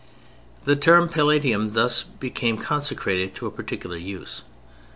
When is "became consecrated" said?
2.01-3.35